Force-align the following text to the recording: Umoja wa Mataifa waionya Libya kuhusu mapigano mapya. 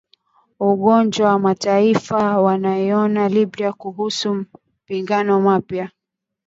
Umoja 0.69 1.25
wa 1.25 1.39
Mataifa 1.39 2.37
waionya 2.41 3.25
Libya 3.29 3.73
kuhusu 3.73 4.27
mapigano 4.35 5.33
mapya. 5.45 5.85